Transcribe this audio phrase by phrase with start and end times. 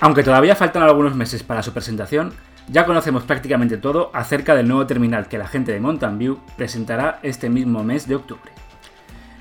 [0.00, 2.32] Aunque todavía faltan algunos meses para su presentación,
[2.68, 7.18] ya conocemos prácticamente todo acerca del nuevo terminal que la gente de Mountain View presentará
[7.22, 8.50] este mismo mes de octubre.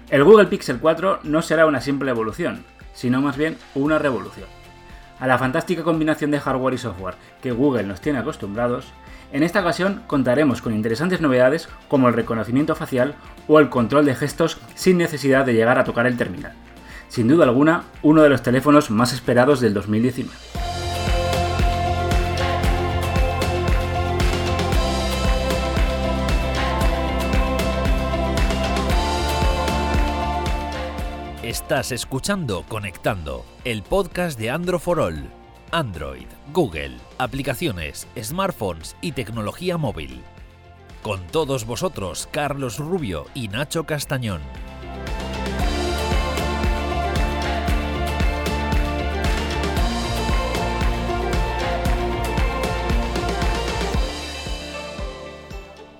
[0.09, 4.47] El Google Pixel 4 no será una simple evolución, sino más bien una revolución.
[5.19, 8.91] A la fantástica combinación de hardware y software que Google nos tiene acostumbrados,
[9.31, 13.15] en esta ocasión contaremos con interesantes novedades como el reconocimiento facial
[13.47, 16.53] o el control de gestos sin necesidad de llegar a tocar el terminal.
[17.09, 20.31] Sin duda alguna, uno de los teléfonos más esperados del 2019.
[31.43, 35.29] Estás escuchando Conectando, el podcast de Android for All.
[35.71, 40.21] Android, Google, aplicaciones, smartphones y tecnología móvil.
[41.01, 44.41] Con todos vosotros, Carlos Rubio y Nacho Castañón.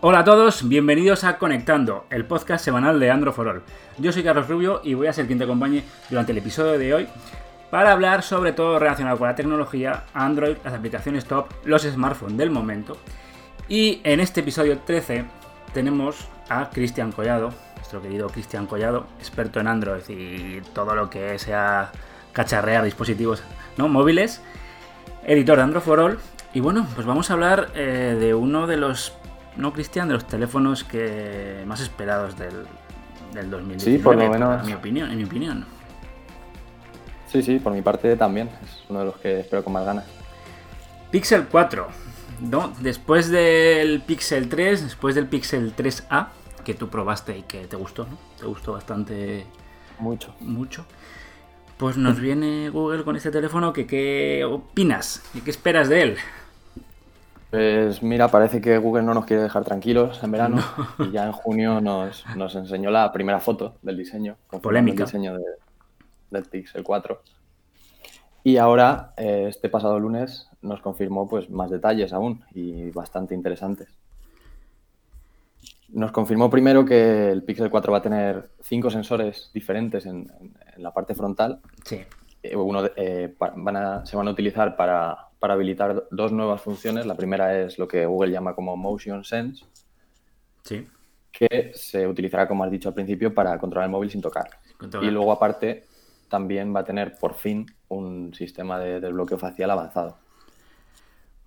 [0.02, 3.64] Hola a todos, bienvenidos a Conectando, el podcast semanal de Android for All.
[3.97, 6.94] Yo soy Carlos Rubio y voy a ser quien te acompañe durante el episodio de
[6.94, 7.08] hoy
[7.69, 12.50] para hablar sobre todo relacionado con la tecnología, Android, las aplicaciones top, los smartphones del
[12.50, 12.95] momento.
[13.67, 15.25] Y en este episodio 13
[15.73, 21.38] tenemos a Cristian Collado, nuestro querido Cristian Collado, experto en Android y todo lo que
[21.39, 21.91] sea
[22.31, 23.44] cacharrear dispositivos
[23.75, 23.89] ¿no?
[23.89, 24.41] móviles,
[25.25, 26.19] editor de Android for All.
[26.53, 29.19] Y bueno, pues vamos a hablar eh, de uno de los
[29.59, 32.65] no Cristian, de los teléfonos que más esperados del,
[33.33, 33.97] del 2019.
[33.97, 34.61] Sí, por lo menos.
[34.61, 35.66] En mi opinión, en mi opinión.
[37.27, 38.49] Sí, sí, por mi parte también.
[38.63, 40.05] Es uno de los que espero con más ganas.
[41.11, 41.88] Pixel 4.
[42.41, 42.73] ¿no?
[42.79, 46.27] Después del Pixel 3, después del Pixel 3A,
[46.63, 48.17] que tú probaste y que te gustó, ¿no?
[48.39, 49.45] Te gustó bastante.
[49.99, 50.33] Mucho.
[50.39, 50.85] Mucho.
[51.78, 56.17] Pues nos viene Google con este teléfono que qué opinas y qué esperas de él.
[57.49, 60.57] Pues mira, parece que Google no nos quiere dejar tranquilos en verano
[60.99, 64.37] y ya en junio nos, nos, enseñó la primera foto del diseño.
[64.61, 65.03] Polémica.
[65.03, 65.43] El diseño de,
[66.29, 67.21] del Pixel 4.
[68.43, 73.89] Y ahora, eh, este pasado lunes, nos confirmó pues, más detalles aún y bastante interesantes.
[75.89, 80.53] Nos confirmó primero que el Pixel 4 va a tener cinco sensores diferentes en, en,
[80.75, 81.61] en la parte frontal.
[81.83, 82.01] Sí.
[82.55, 87.05] Uno de, eh, van a, se van a utilizar para, para, habilitar dos nuevas funciones.
[87.05, 89.66] La primera es lo que Google llama como Motion Sense,
[90.63, 90.88] sí.
[91.31, 94.49] que se utilizará, como has dicho al principio, para controlar el móvil sin tocar.
[95.01, 95.85] Y luego, aparte,
[96.29, 100.17] también va a tener por fin un sistema de desbloqueo facial avanzado.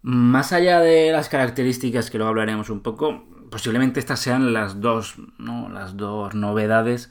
[0.02, 5.14] Más allá de las características que luego hablaremos un poco, posiblemente estas sean las dos,
[5.38, 5.68] ¿no?
[5.68, 7.10] las dos novedades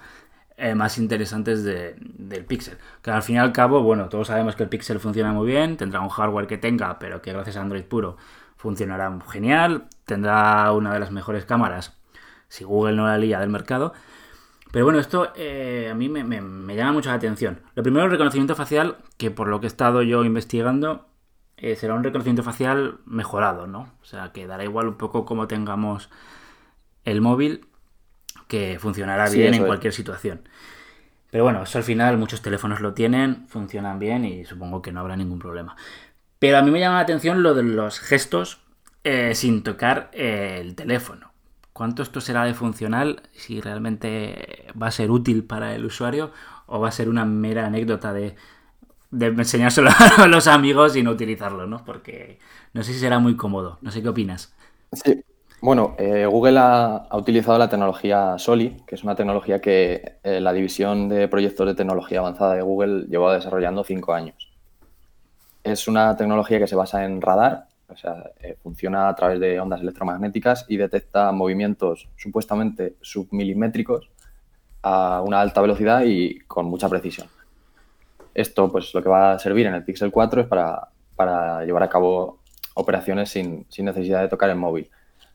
[0.62, 2.78] eh, más interesantes de, del Pixel.
[3.02, 5.76] Que al fin y al cabo, bueno, todos sabemos que el Pixel funciona muy bien,
[5.76, 8.18] tendrá un hardware que tenga, pero que gracias a Android puro
[8.58, 11.98] funcionará genial, tendrá una de las mejores cámaras,
[12.48, 13.94] si Google no la lía del mercado.
[14.72, 17.62] Pero bueno, esto eh, a mí me, llama mucho la atención.
[17.74, 21.08] Lo primero, el reconocimiento facial, que por lo que he estado yo investigando,
[21.58, 23.94] eh, será un reconocimiento facial mejorado, ¿no?
[24.02, 26.12] O sea, que dará igual un poco como tengamos
[27.04, 27.66] el móvil,
[28.52, 29.66] que funcionará Sí, bien en es.
[29.66, 30.44] cualquier situación.
[31.30, 35.00] Pero bueno, eso al final muchos teléfonos lo tienen, funcionan bien y supongo que no
[35.00, 35.76] habrá ningún problema.
[36.40, 38.62] Pero a mí me llama la atención lo de los gestos
[39.04, 41.32] eh, sin tocar eh, el teléfono.
[41.74, 43.24] ¿Cuánto esto será de funcional?
[43.34, 46.32] Si realmente va a ser útil para el usuario
[46.68, 48.36] o va a ser una mera anécdota de,
[49.12, 51.86] de enseñárselo a los amigos y no utilizarlo, ¿no?
[51.86, 52.40] Porque
[52.74, 53.80] no sé si será muy cómodo.
[53.82, 54.54] No sé qué opinas.
[54.94, 55.24] Sí.
[55.62, 60.54] Bueno, eh, Google ha, utilizado la tecnología SOLI, que es una tecnología que eh, la
[60.54, 64.52] división de proyectos de tecnología avanzada de Google lleva desarrollando cinco años.
[65.64, 69.60] Es una tecnología que se basa en radar, o sea, eh, funciona a través de
[69.60, 74.10] ondas electromagnéticas y detecta movimientos supuestamente submilimétricos
[74.82, 77.28] a una alta velocidad y con mucha precisión.
[78.34, 81.84] Esto, pues, lo que va a servir en el Pixel 4 es para, para llevar
[81.84, 82.40] a cabo
[82.74, 84.90] operaciones sin, sin necesidad de tocar el móvil.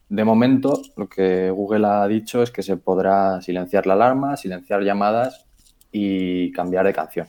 [0.09, 4.83] De momento, lo que Google ha dicho es que se podrá silenciar la alarma, silenciar
[4.83, 5.47] llamadas
[5.91, 7.27] y cambiar de canción.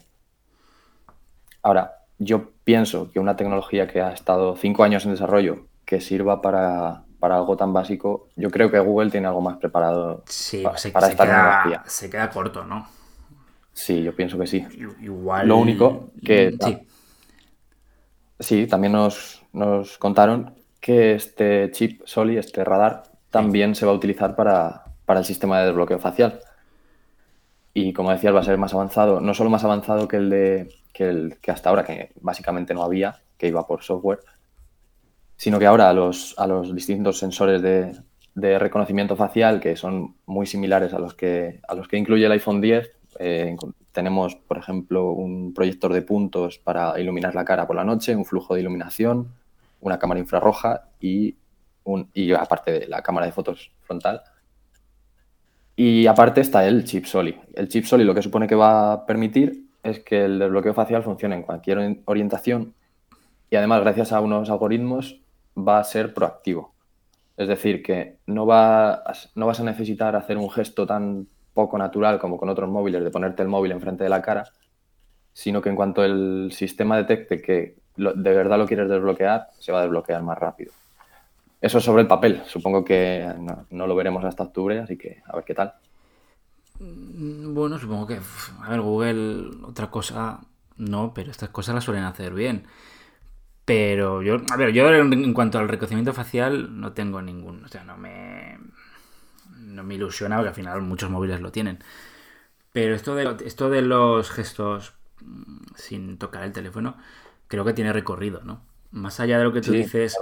[1.62, 6.40] Ahora, yo pienso que una tecnología que ha estado cinco años en desarrollo, que sirva
[6.40, 10.78] para, para algo tan básico, yo creo que Google tiene algo más preparado sí, para,
[10.78, 11.82] se, para se esta queda, tecnología.
[11.86, 12.86] Se queda corto, ¿no?
[13.72, 14.66] Sí, yo pienso que sí.
[15.00, 15.48] Igual.
[15.48, 16.56] Lo único que.
[16.60, 16.78] Sí,
[18.38, 23.94] sí también nos, nos contaron que este chip SOLI, este radar, también se va a
[23.94, 26.40] utilizar para, para, el sistema de desbloqueo facial.
[27.74, 30.68] Y como decías, va a ser más avanzado, no solo más avanzado que el de
[30.92, 34.20] que, el, que hasta ahora, que básicamente no había, que iba por software,
[35.36, 37.92] sino que ahora a los, a los distintos sensores de,
[38.34, 42.32] de reconocimiento facial, que son muy similares a los que, a los que incluye el
[42.32, 42.90] iPhone 10,
[43.20, 43.56] eh,
[43.92, 48.24] tenemos, por ejemplo, un proyector de puntos para iluminar la cara por la noche, un
[48.24, 49.28] flujo de iluminación,
[49.80, 51.36] una cámara infrarroja y,
[52.38, 54.22] aparte de la cámara de fotos frontal.
[55.76, 57.40] Y aparte está el chip SOLI.
[57.54, 61.02] El chip SOLI lo que supone que va a permitir es que el desbloqueo facial
[61.02, 62.74] funcione en cualquier orientación
[63.50, 65.20] y además gracias a unos algoritmos
[65.56, 66.74] va a ser proactivo.
[67.36, 69.02] Es decir, que no, va,
[69.36, 73.10] no vas a necesitar hacer un gesto tan poco natural como con otros móviles de
[73.10, 74.44] ponerte el móvil enfrente de la cara,
[75.32, 79.80] sino que en cuanto el sistema detecte que de verdad lo quieres desbloquear, se va
[79.80, 80.72] a desbloquear más rápido.
[81.60, 82.42] Eso es sobre el papel.
[82.46, 83.28] Supongo que
[83.70, 85.74] no, lo veremos hasta octubre, así que a ver qué tal.
[86.78, 88.20] Mm, bueno, supongo que,
[88.62, 90.40] a ver, Google, otra cosa,
[90.76, 92.66] no, pero estas cosas las suelen hacer bien.
[93.64, 97.84] Pero yo, a ver, yo en cuanto al reconocimiento facial no tengo ningún, o sea,
[97.84, 98.56] no me,
[99.58, 101.80] no me ilusiona porque al final muchos móviles lo tienen.
[102.72, 106.96] Pero esto de, esto de los gestos mm, sin tocar el teléfono,
[107.48, 108.62] creo que tiene recorrido, ¿no?
[108.90, 110.16] Más allá de lo que tú dices,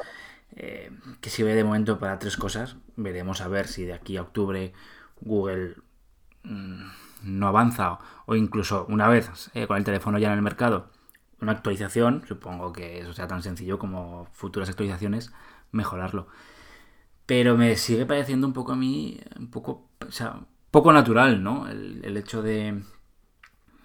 [0.57, 0.91] eh,
[1.21, 4.73] que sirve de momento para tres cosas, veremos a ver si de aquí a octubre
[5.21, 5.77] Google
[6.43, 6.87] mm,
[7.23, 10.91] no avanza o incluso una vez eh, con el teléfono ya en el mercado
[11.41, 15.33] una actualización, supongo que eso sea tan sencillo como futuras actualizaciones,
[15.71, 16.29] mejorarlo.
[17.27, 20.41] Pero me sigue pareciendo un poco a mí, un poco, o sea,
[20.71, 21.69] poco natural, ¿no?
[21.69, 22.83] El, hecho de...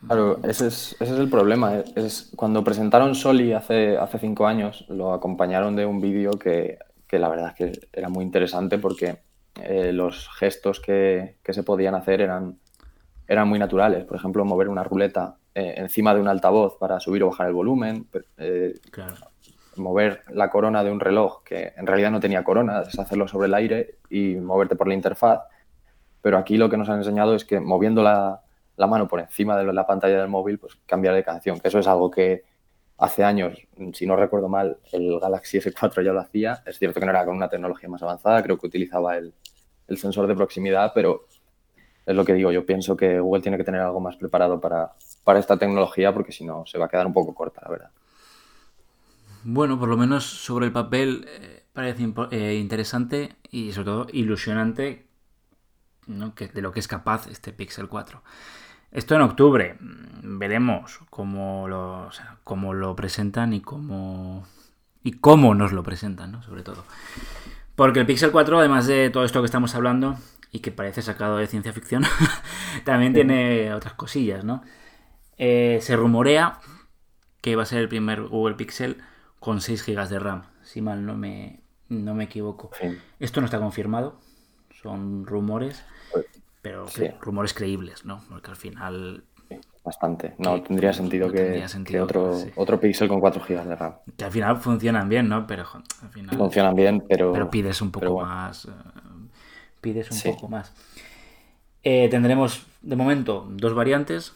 [0.06, 1.76] Claro, ese es, ese es el problema.
[1.96, 7.20] Es, cuando presentaron Soli hace, hace cinco años, lo acompañaron de un vídeo que, que
[7.20, 9.20] la verdad es que era muy interesante porque
[9.62, 12.58] eh, los gestos que, que, se podían hacer eran,
[13.28, 14.06] eran muy naturales.
[14.06, 17.54] Por ejemplo, mover una ruleta eh, encima de un altavoz para subir o bajar el
[17.54, 18.08] volumen,
[18.38, 18.74] eh,
[19.76, 23.54] mover la corona de un reloj que en realidad no tenía corona, deshacerlo sobre el
[23.54, 25.42] aire y moverte por la interfaz.
[26.22, 28.42] Pero aquí lo que nos han enseñado es que moviendo la,
[28.88, 31.88] mano por encima de la pantalla del móvil, pues cambiar de canción, que eso es
[31.88, 32.44] algo que
[32.98, 33.58] hace años,
[33.94, 36.62] si no recuerdo mal, el Galaxy S4 ya lo hacía.
[36.66, 39.34] Es cierto que no era con una tecnología más avanzada, creo que utilizaba el,
[39.88, 41.26] el sensor de proximidad, pero
[42.06, 44.94] es lo que digo, yo pienso que Google tiene que tener algo más preparado para,
[45.24, 47.92] para esta tecnología porque si no se va a quedar un poco corta, la verdad.
[49.44, 55.08] Bueno, por lo menos sobre el papel eh, parece eh, interesante y sobre todo ilusionante
[56.36, 58.22] que, de lo que es capaz este Pixel 4.
[58.92, 59.78] Esto en octubre.
[59.80, 62.10] Mm, veremos cómo lo,
[62.44, 64.46] cómo lo presentan y cómo,
[65.04, 66.44] y cómo nos lo presentan, ¿no?
[66.44, 66.84] sobre todo.
[67.76, 70.18] Porque el Pixel 4, además de todo esto que estamos hablando
[70.52, 72.04] y que parece sacado de ciencia ficción,
[72.86, 74.62] también tiene otras cosillas, ¿no?
[75.38, 76.60] Eh, se rumorea
[77.42, 78.98] que va a ser el primer Google Pixel
[79.40, 82.70] con 6 GB de RAM, si mal no me, no me equivoco.
[83.20, 84.20] Esto no está confirmado,
[84.82, 85.84] son rumores,
[86.62, 88.22] pues, pero rumores creíbles, ¿no?
[88.30, 89.24] Porque al final...
[89.84, 90.36] Bastante.
[90.38, 91.66] No tendría sentido, que,
[92.00, 93.96] otro, otro Pixel con 4 GB de RAM.
[94.16, 95.48] Que al final funcionan bien, ¿no?
[95.48, 95.66] Pero
[96.04, 96.38] al final...
[96.38, 97.34] Funcionan bien, pero...
[97.34, 98.66] Pero pides un poco más...
[98.66, 98.72] Eh,
[99.82, 100.72] pides un poco más.
[101.84, 104.34] Eh, tendremos de momento dos variantes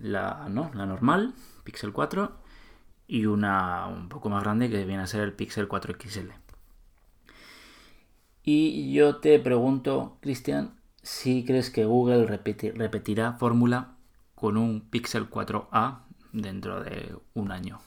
[0.00, 0.70] la, ¿no?
[0.74, 2.32] la normal, Pixel 4,
[3.06, 6.30] y una un poco más grande que viene a ser el Pixel 4 XL.
[8.42, 10.77] Y yo te pregunto, Cristian,
[11.08, 13.94] si crees que Google repetirá fórmula
[14.34, 16.00] con un Pixel 4A
[16.32, 17.80] dentro de un año.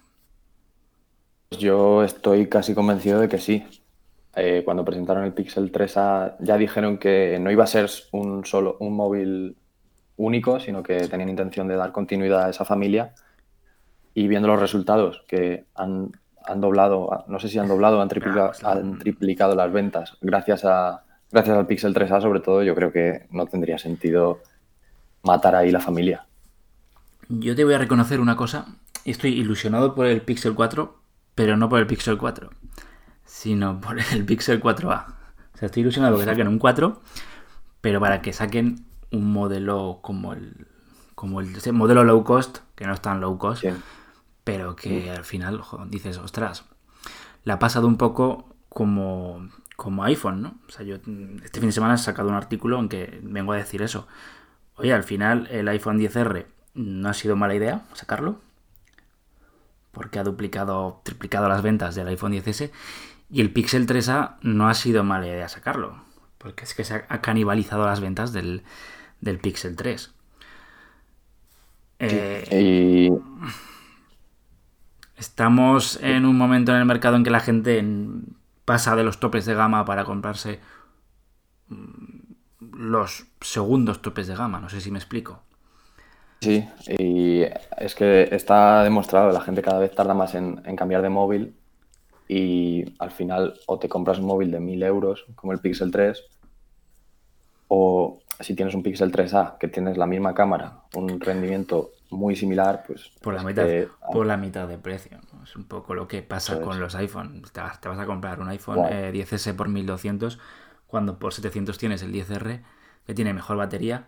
[1.52, 3.64] Yo estoy casi convencido de que sí.
[4.36, 8.78] Eh, cuando presentaron el Pixel 3A ya dijeron que no iba a ser un solo
[8.80, 9.56] un móvil
[10.18, 13.14] único, sino que tenían intención de dar continuidad a esa familia.
[14.16, 16.12] Y viendo los resultados que han,
[16.44, 20.66] han doblado, no sé si han doblado o han, triplicado, han triplicado las ventas gracias,
[20.66, 24.42] a, gracias al Pixel 3A, sobre todo, yo creo que no tendría sentido
[25.24, 26.26] matar ahí la familia.
[27.30, 28.66] Yo te voy a reconocer una cosa.
[29.06, 31.00] Estoy ilusionado por el Pixel 4,
[31.36, 32.50] pero no por el Pixel 4,
[33.26, 35.06] sino por el Pixel 4A.
[35.54, 37.02] O sea, estoy ilusionado porque saquen un 4,
[37.82, 40.68] pero para que saquen un modelo como el,
[41.16, 43.66] como el modelo low cost, que no es tan low cost,
[44.44, 46.66] pero que al final dices, ostras,
[47.44, 49.50] la ha pasado un poco como,
[49.82, 50.60] como iPhone, ¿no?
[50.68, 50.98] O sea, yo
[51.44, 54.08] este fin de semana he sacado un artículo en que vengo a decir eso.
[54.76, 56.46] Oye, al final el iPhone 10R
[56.76, 58.40] no ha sido mala idea sacarlo,
[59.92, 62.70] porque ha duplicado, triplicado las ventas del iPhone 10S,
[63.32, 65.96] y el Pixel 3A no ha sido mala idea sacarlo,
[66.38, 68.62] porque es que se ha canibalizado las ventas del,
[69.20, 70.14] del Pixel 3.
[71.98, 73.10] Eh, y...
[75.18, 77.84] Estamos en un momento en el mercado en que la gente
[78.72, 80.62] pasa de los topes de gama para comprarse
[81.68, 84.62] mm, los segundos topes de gama.
[84.62, 85.42] No sé si me explico.
[86.40, 87.42] Sí, y
[87.78, 91.54] es que está demostrado, la gente cada vez tarda más en, cambiar de móvil
[92.30, 96.24] y al final o te compras un móvil de 1000 euros como el Pixel 3
[97.68, 102.84] o si tienes un Pixel 3A que tienes la misma cámara, un rendimiento muy similar,
[102.86, 103.12] pues...
[103.22, 103.66] Por la, mitad,
[104.12, 105.18] por la mitad de precio.
[105.44, 107.42] Es un poco lo que pasa con los iPhone.
[107.52, 110.40] Te vas, a comprar un iPhone 10S eh, por 1200
[110.88, 112.62] cuando por 700 tienes el 10R
[113.06, 114.08] que tiene mejor batería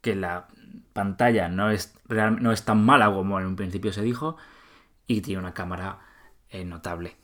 [0.00, 0.48] que la
[0.92, 4.36] pantalla no es, no es tan mala como en un principio se dijo
[5.06, 6.00] y tiene una cámara
[6.50, 7.16] eh, notable.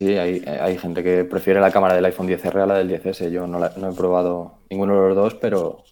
[0.00, 3.30] Sí, hay, hay, gente que prefiere la cámara del iPhone 10R a la del 10S.
[3.30, 5.82] Yo no, he probado ninguno de los dos, pero,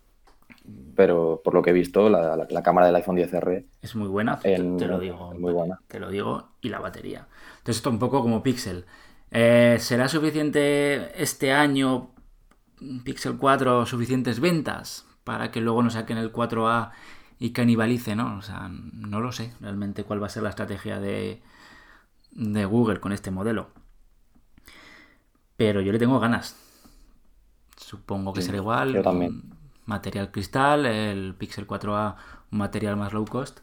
[0.97, 4.39] pero por lo que he visto, la, cámara del iPhone 10R es muy buena.
[4.39, 5.35] te, lo digo.
[5.39, 5.81] Muy buena.
[5.87, 6.49] Te lo digo.
[6.61, 7.29] Y la batería.
[7.59, 8.87] Entonces, esto un poco como Pixel.
[9.31, 12.11] Eh, ¿Será suficiente este año
[13.05, 15.07] Pixel 4 suficientes ventas?
[15.27, 16.93] para que luego nos saquen el 4A
[17.41, 18.39] y canibalice, ¿no?
[18.39, 21.43] O sea, no lo sé realmente cuál va a ser la estrategia de,
[22.31, 23.71] de Google con este modelo.
[25.57, 26.55] Pero yo le tengo ganas.
[27.77, 28.95] Supongo que será igual.
[28.95, 29.43] Yo también.
[29.87, 32.17] Material cristal, el Pixel 4A,
[32.53, 33.61] un material más low cost.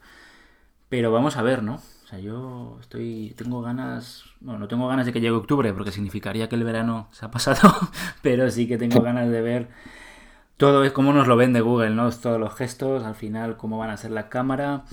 [0.89, 1.75] Pero vamos a ver, ¿no?
[1.75, 3.33] O sea, yo estoy.
[3.37, 4.25] Tengo ganas.
[4.39, 7.31] Bueno, no tengo ganas de que llegue octubre, porque significaría que el verano se ha
[7.31, 7.73] pasado.
[8.21, 9.69] pero sí que tengo ganas de ver
[10.57, 12.09] todo es como nos lo vende Google, ¿no?
[12.11, 14.85] Todos los gestos, al final cómo van a ser la cámara.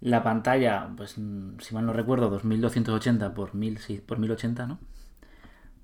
[0.00, 4.78] La pantalla, pues si mal no recuerdo, 2280 por, 1000, por 1080, ¿no?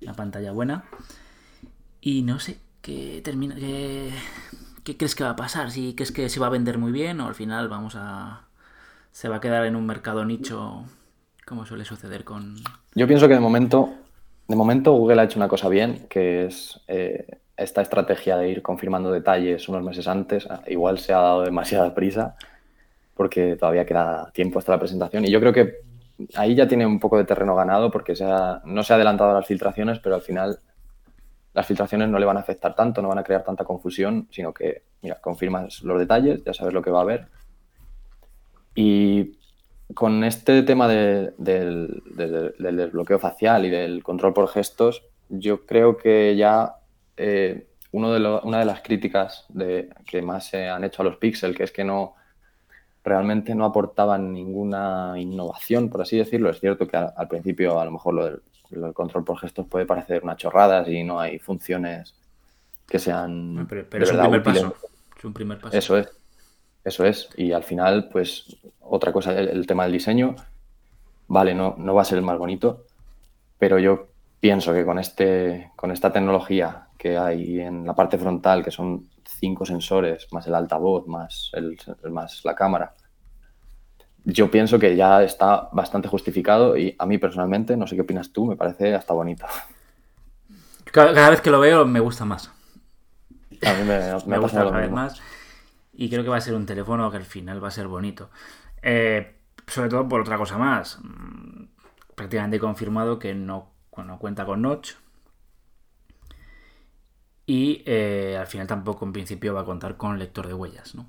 [0.01, 0.85] La pantalla buena.
[2.01, 3.55] Y no sé, ¿qué, termina,
[4.83, 5.71] qué crees que va a pasar?
[5.71, 8.47] ¿Si crees que se va a vender muy bien o al final vamos a...
[9.11, 10.85] se va a quedar en un mercado nicho
[11.45, 12.55] como suele suceder con...
[12.93, 13.89] Yo pienso que de momento,
[14.47, 16.79] de momento Google ha hecho una cosa bien, que es...
[16.87, 21.43] Eh, esta estrategia de ir confirmando detalles unos meses antes, ah, igual se ha dado
[21.43, 22.35] demasiada prisa
[23.15, 25.25] porque todavía queda tiempo hasta la presentación.
[25.25, 25.81] Y yo creo que
[26.35, 29.45] ahí ya tiene un poco de terreno ganado porque se no se ha adelantado las
[29.45, 30.59] filtraciones, pero al final
[31.59, 34.53] las filtraciones no le van a afectar tanto, no van a crear tanta confusión, sino
[34.53, 37.27] que, mira, confirmas los detalles, ya sabes lo que va a haber.
[38.75, 39.37] Y
[39.93, 46.37] con este tema del, del desbloqueo facial y del control por gestos, yo creo que
[46.37, 46.75] ya
[47.17, 51.17] eh, uno de una de las críticas de, que más se han hecho a los
[51.17, 52.15] Pixel, que es que no
[53.03, 56.49] realmente no aportaban ninguna innovación, por así decirlo.
[56.49, 58.41] Es cierto que al, principio a lo mejor lo del,
[58.93, 62.15] control por gestos puede parecer una chorrada si no hay funciones
[62.87, 64.75] que sean pero, es, un primer paso.
[65.17, 65.77] es un primer paso.
[65.77, 66.09] Eso es.
[66.83, 67.29] Eso es.
[67.35, 70.35] Y al final, pues, otra cosa, el, el tema del diseño,
[71.27, 72.85] vale, no, no va a ser el más bonito,
[73.57, 74.07] pero yo
[74.39, 79.09] pienso que con, este, con esta tecnología que hay en la parte frontal, que son
[79.23, 81.77] cinco sensores, más el altavoz, más, el,
[82.11, 82.95] más la cámara,
[84.25, 88.31] yo pienso que ya está bastante justificado y a mí personalmente, no sé qué opinas
[88.31, 89.45] tú, me parece hasta bonito.
[90.91, 92.51] Cada, vez que lo veo me gusta más.
[93.65, 95.21] A mí me, gusta cada vez más
[95.93, 98.29] y creo que va a ser un teléfono que al final va a ser bonito.
[98.81, 99.35] Eh,
[99.67, 100.99] sobre todo por otra cosa más.
[101.01, 101.65] Mm,
[102.15, 104.93] prácticamente confirmado que no, no cuenta con notch,
[107.49, 111.07] y eh, al final tampoco en principio va a contar con lector de huellas, ¿no?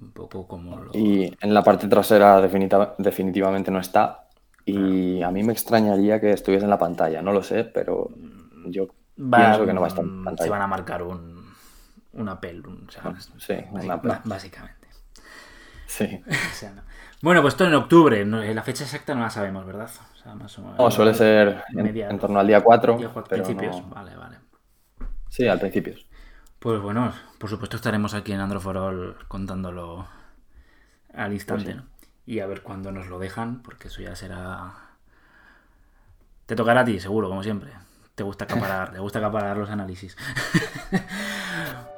[0.00, 0.86] Un poco como...
[0.92, 4.28] Y en la parte trasera definitivamente no está.
[4.64, 8.10] Y a mí me extrañaría que estuviese en la pantalla, no lo sé, pero
[8.66, 10.44] yo pienso que no va a estar en pantalla.
[10.44, 11.52] Se van a marcar un,
[12.14, 12.62] un Apple,
[13.38, 13.54] sí,
[14.24, 14.88] básicamente.
[15.86, 16.22] Sí.
[17.22, 19.88] Bueno, pues esto en octubre, la fecha exacta no la sabemos, ¿verdad?
[20.76, 22.98] no, suele ser en, torno al día 4.
[23.26, 24.36] principios, vale, vale.
[25.30, 25.94] Sí, al principio.
[26.64, 30.08] Pues bueno, por supuesto estaremos aquí en Androforol contándolo
[31.12, 31.82] al instante, pues ¿no?
[32.24, 34.72] Y a ver cuándo nos lo dejan, porque eso ya será...
[36.46, 37.70] Te tocará a ti, seguro, como siempre.
[38.14, 40.16] Te gusta acaparar, te gusta acaparar los análisis.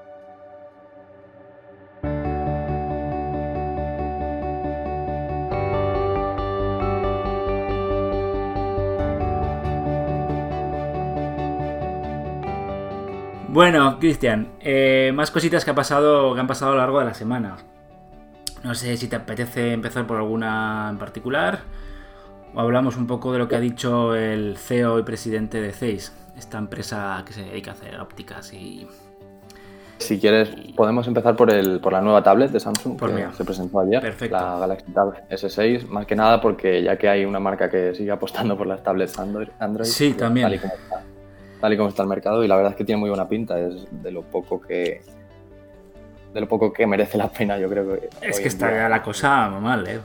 [13.56, 17.06] Bueno, Cristian, eh, más cositas que, ha pasado, que han pasado a lo largo de
[17.06, 17.56] la semana.
[18.62, 21.60] No sé si te apetece empezar por alguna en particular
[22.54, 26.12] o hablamos un poco de lo que ha dicho el CEO y presidente de Zeiss,
[26.36, 28.86] esta empresa que se dedica a hacer ópticas y,
[29.96, 33.44] Si quieres, podemos empezar por el por la nueva tablet de Samsung Pues que se
[33.46, 34.36] presentó ayer, perfecto.
[34.36, 38.10] la Galaxy Tab S6, más que nada porque ya que hay una marca que sigue
[38.10, 40.44] apostando por las tablets Android, Android Sí, también.
[40.44, 41.15] Tal y, como está,
[41.60, 43.58] tal y como está el mercado y la verdad es que tiene muy buena pinta,
[43.58, 45.00] es de lo poco que
[46.34, 48.76] de lo poco que merece la pena, yo creo que Es que está día.
[48.82, 50.00] ya la cosa mal, ¿eh?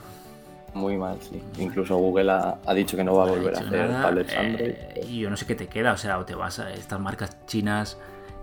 [0.73, 1.41] muy mal, sí.
[1.59, 4.31] Incluso Google ha, ha dicho que no va a No volver a hacer nada, tablets
[4.33, 4.73] eh, Android.
[5.09, 7.37] y yo no sé qué te queda, o sea, o te vas a estas marcas
[7.47, 7.97] chinas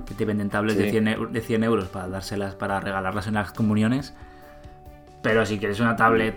[0.06, 0.90] que te venden tablets de, Sí.
[0.90, 4.12] 100, eu- de 100 euros para dárselas, para regalarlas en las comuniones.
[5.22, 6.34] Pero si quieres una tablet,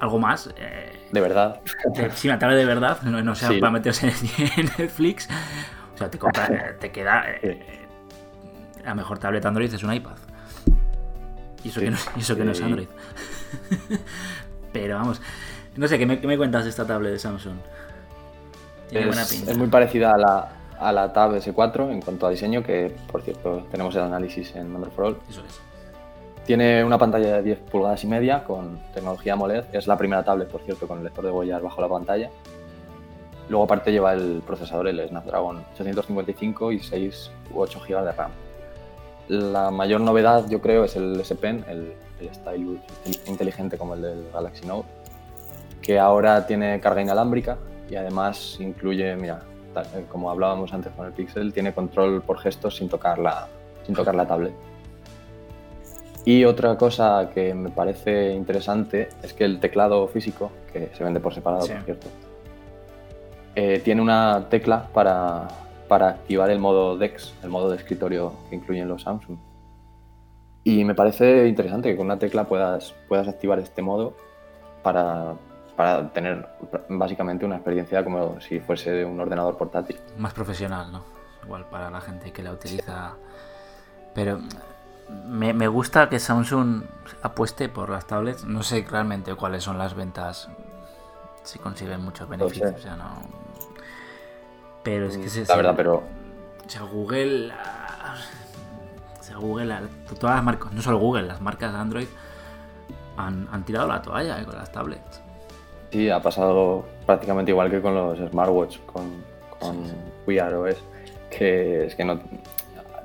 [0.00, 1.60] algo más, eh, De verdad.
[1.94, 3.58] de- sí, una tablet de verdad, no, no sea Sí.
[3.60, 5.28] para meterse en Netflix,
[5.94, 7.30] o sea, te, compra- eh, te queda.
[7.30, 7.86] eh, eh,
[8.84, 10.16] la mejor tablet Android es un iPad.
[11.64, 11.86] Y eso, Sí.
[11.86, 12.60] que, no, y eso que no es.
[12.62, 12.88] Android.
[14.72, 15.20] Pero vamos,
[15.76, 17.56] no sé, ¿qué me, qué me cuentas de esta tablet de Samsung?
[18.88, 19.50] Tiene buena Es, pinta.
[19.52, 20.48] es muy parecida a la,
[20.78, 24.74] a la Tab S4 en cuanto a diseño, que por cierto tenemos el análisis en
[24.74, 25.18] Android for All.
[25.28, 25.60] Eso es.
[26.46, 29.64] Tiene una pantalla de 10 pulgadas y media con tecnología AMOLED.
[29.72, 32.30] Es la primera tablet, por cierto, con el lector de huellas bajo la pantalla.
[33.48, 38.30] Luego aparte lleva el procesador, el Snapdragon 855 y 6 u 8 GB de RAM.
[39.28, 42.78] La mayor novedad, yo creo, es el S Pen, el, el stylus
[43.26, 44.88] inteligente como el del Galaxy Note,
[45.82, 47.58] que ahora tiene carga inalámbrica
[47.90, 49.42] y además incluye, mira,
[49.76, 53.48] eh, como hablábamos antes con el Pixel, tiene control por gestos sin tocar la,
[53.84, 54.54] sin tocar la tablet.
[56.26, 61.20] Y otra cosa que me parece interesante es que el teclado físico, que se vende
[61.20, 61.72] por separado, Sí.
[61.72, 62.08] por cierto,
[63.54, 65.46] eh, tiene una tecla para,
[65.88, 69.38] para activar el modo DeX, el modo de escritorio que incluyen los Samsung.
[70.64, 74.14] Y me parece interesante que con una tecla puedas, puedas activar este modo
[74.82, 75.34] para,
[75.76, 76.44] para tener
[76.88, 79.96] básicamente una experiencia como si fuese un ordenador portátil.
[80.18, 81.04] Más profesional, ¿no?
[81.44, 83.14] Igual para la gente que la utiliza.
[84.12, 84.40] Pero
[85.26, 86.82] me, me gusta que Samsung
[87.22, 88.44] apueste por las tablets.
[88.44, 90.48] No sé realmente cuáles son las ventas.
[91.44, 92.76] Si consiguen muchos beneficios, sé.
[92.76, 93.22] o sea, no.
[94.82, 95.94] Pero es que se, Mm, La verdad, pero
[96.66, 97.52] O sea, Google.
[97.52, 98.16] ah,
[99.20, 99.72] O sea, Google.
[99.72, 99.82] ah,
[100.18, 102.08] Todas las marcas, no solo Google, las marcas de Android
[103.16, 105.20] han, han tirado la toalla eh, con las tablets.
[105.90, 109.22] Sí, ha pasado prácticamente igual que con los smartwatch, con,
[109.58, 109.84] con
[110.26, 110.76] Wear OS,
[111.30, 112.20] que es que no,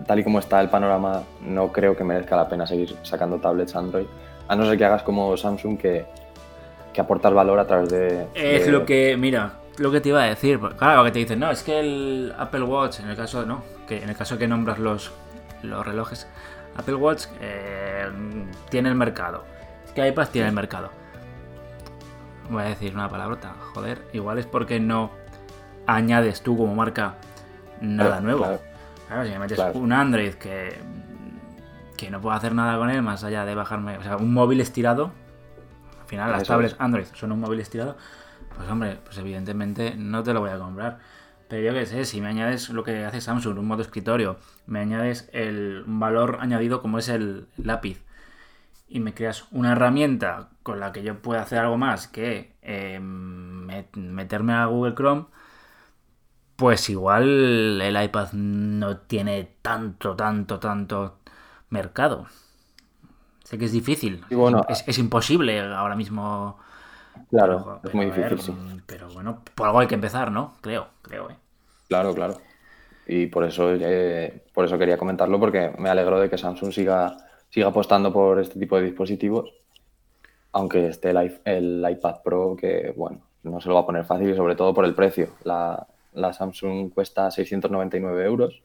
[0.06, 3.76] tal y como está el panorama, no creo que merezca la pena seguir sacando tablets
[3.76, 4.06] Android,
[4.48, 6.06] a no ser que hagas como Samsung que,
[6.94, 8.28] que aportas valor a través de...
[8.34, 10.60] Es de- lo que, mira, lo que te iba a decir.
[10.78, 13.64] Claro, lo que te dicen, no, es que el Apple Watch, en el caso, no,
[13.88, 15.12] que en el caso que nombras los,
[15.64, 16.28] los relojes,
[16.78, 18.08] Apple Watch eh,
[18.70, 19.44] tiene el mercado.
[19.86, 20.90] Es que iPad tiene el mercado.
[22.50, 25.12] Voy a decir una palabrota, joder, igual es porque no
[25.88, 27.16] añades tú como marca
[27.80, 28.40] nada Claro, nuevo.
[28.44, 28.60] claro.
[29.12, 29.78] Claro, si me metes Claro.
[29.78, 30.80] un Android que,
[31.98, 34.62] que no puedo hacer nada con él más allá de bajarme, o sea, un móvil
[34.62, 35.12] estirado,
[36.00, 36.80] al final las tablets es.
[36.80, 37.98] Android son un móvil estirado,
[38.56, 41.00] pues hombre, pues evidentemente no te lo voy a comprar.
[41.50, 44.80] Pero yo qué sé, si me añades lo que hace Samsung, un modo escritorio, me
[44.80, 48.02] añades el, un valor añadido como es el lápiz,
[48.88, 52.98] y me creas una herramienta con la que yo pueda hacer algo más que eh,
[53.02, 55.26] met- meterme a Google Chrome,
[56.62, 61.16] pues igual el iPad no tiene tanto, tanto, tanto
[61.72, 62.28] mercado.
[63.44, 64.24] Sé que es difícil.
[64.30, 66.60] Y bueno, es, es imposible ahora mismo.
[67.32, 68.54] Claro, Pero, es muy difícil, ver, sí.
[68.86, 70.54] Pero bueno, por algo hay que empezar, ¿no?
[70.62, 71.36] Creo, creo, ¿eh?
[71.88, 72.36] Claro, claro.
[73.08, 77.18] Y por eso, eh, por eso quería comentarlo, porque me alegro de que Samsung siga,
[77.50, 79.52] siga apostando por este tipo de dispositivos,
[80.52, 84.30] aunque esté el, el iPad Pro, que bueno, no se lo va a poner fácil
[84.30, 85.30] y sobre todo por el precio.
[85.44, 88.62] La, la Samsung cuesta 699 euros,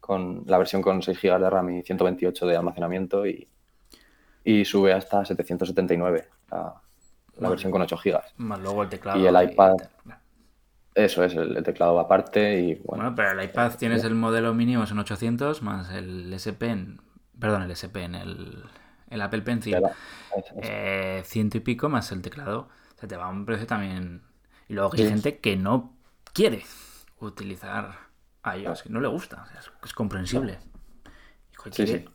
[0.00, 3.46] con la versión con 6 GB de RAM y 128 de almacenamiento y,
[4.44, 6.74] y sube hasta 779 la,
[7.38, 8.20] la versión con 8 GB.
[8.38, 9.18] Más luego el teclado.
[9.20, 9.76] Y el iPad.
[10.94, 14.14] Eso es, el, el teclado va aparte y bueno, Bueno, pero el iPad tienes el
[14.16, 17.00] modelo mínimo, son 800, más el S Pen,
[17.38, 18.64] perdón, el S Pen, el,
[19.08, 19.92] el Apple Pencil, la-
[20.62, 22.68] eh, ciento y pico más el teclado.
[22.96, 24.22] O sea, te va a un precio también.
[24.68, 25.08] Y luego hay Sí.
[25.08, 25.94] gente que no
[26.32, 26.64] quiere
[27.20, 28.10] utilizar
[28.44, 30.58] iOS, que no le gusta, o sea, es, comprensible.
[31.64, 32.08] Sí, quiere sí.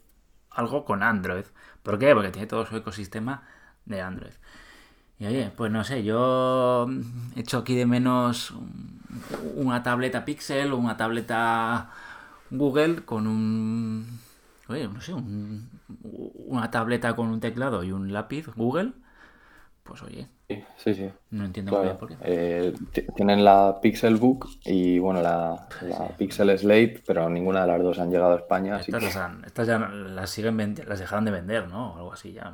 [0.51, 1.45] algo con Android.
[1.84, 2.13] ¿Por qué?
[2.13, 3.43] Porque tiene todo su ecosistema
[3.86, 4.34] de Android.
[5.19, 6.88] Y oye, pues no sé, yo
[7.36, 9.01] he hecho aquí de menos un-
[9.56, 11.89] una tableta Pixel o una tableta
[12.51, 14.19] Google con un.
[14.67, 15.69] Oye, no sé, un-
[16.47, 18.93] una tableta con un teclado y un lápiz Google.
[19.85, 20.27] Pues oye.
[20.77, 21.09] Sí, sí.
[21.29, 22.15] No entiendo muy bien por qué.
[22.21, 22.73] Eh,
[23.15, 25.67] tienen la Pixel Book y bueno, la,
[26.17, 28.79] Pixel Slate, pero ninguna de las dos han llegado a España.
[28.79, 31.93] Estas, ya las siguen las dejaron de vender, ¿no?
[31.93, 32.51] O algo así ya.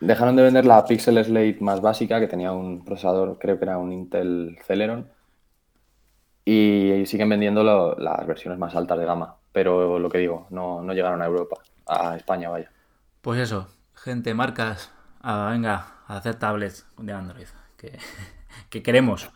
[0.00, 3.76] Dejaron de vender la Pixel Slate más básica, que tenía un procesador, creo que era
[3.76, 5.10] un Intel Celeron.
[6.44, 9.36] Y siguen vendiendo las versiones más altas de gama.
[9.52, 12.70] Pero lo que digo, no, no llegaron a Europa, a España, vaya.
[13.20, 14.90] Pues eso, gente, marcas,
[15.20, 17.46] ah, venga, hacer tablets de Android,
[18.70, 19.30] que, queremos.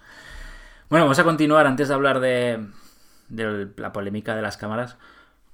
[0.88, 2.66] Bueno, vamos a continuar antes de hablar de,
[3.76, 4.96] la polémica de las cámaras,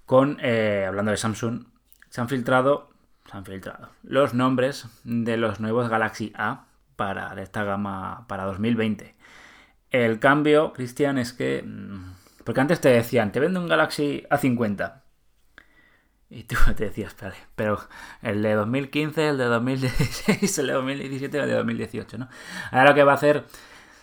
[0.07, 1.65] con, eh, hablando de Samsung,
[2.11, 2.91] se han filtrado,
[3.31, 9.15] se han filtrado los nombres de los nuevos Galaxy A para esta gama para 2020.
[9.91, 11.63] El cambio, Cristian, es que...
[11.63, 15.02] Mm, porque antes te decían, te vendo un Galaxy A50.
[16.33, 17.14] Y tú te decías,
[17.55, 17.79] pero
[18.23, 22.29] el de 2015, el de 2016, el de 2017 el de 2018, ¿no?
[22.71, 23.45] Ahora lo que va a hacer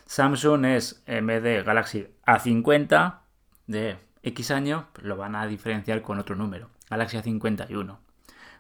[0.06, 3.20] Samsung es, en vez de Galaxy A50
[3.66, 6.70] de X años, pues lo van a diferenciar con otro número.
[6.90, 7.98] Galaxy A51,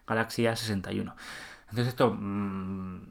[0.07, 1.13] Galaxy A61.
[1.69, 3.01] Entonces esto, mm,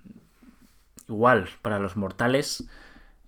[1.08, 2.64] igual, para los mortales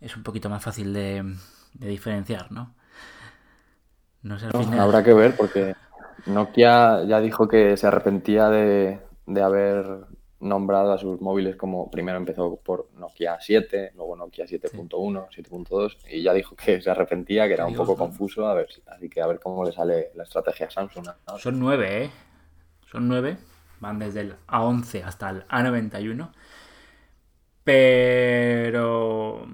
[0.01, 1.37] es un poquito más fácil de,
[1.75, 2.75] diferenciar, ¿no?
[4.23, 4.81] No sé, al final...
[4.81, 5.77] Habrá que ver porque
[6.27, 9.01] Nokia ya dijo que se arrepentía de,
[9.43, 9.87] haber
[10.41, 14.89] nombrado a sus móviles como primero empezó por Nokia 7, luego Nokia 7.1,
[15.29, 19.09] 7.2 y ya dijo que se arrepentía, que era un poco confuso, a ver, así
[19.09, 21.09] que a ver cómo le sale la estrategia a Samsung.
[21.39, 22.11] Son nueve, ¿eh?
[22.91, 23.37] Son nueve,
[23.81, 26.31] van desde el A11 hasta el A91,
[27.63, 29.47] pero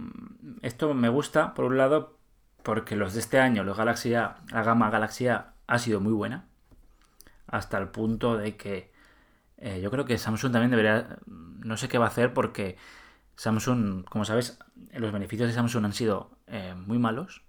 [0.62, 2.16] esto me gusta, por un lado,
[2.62, 6.12] porque los de este año, los Galaxy A, la gama Galaxy A ha sido muy
[6.12, 6.46] buena
[7.46, 8.92] hasta el punto de que
[9.58, 12.76] eh, yo creo que Samsung también debería, no sé qué va a hacer porque
[13.36, 14.58] Samsung, como sabes,
[14.92, 17.42] los beneficios de Samsung han sido eh, muy malos.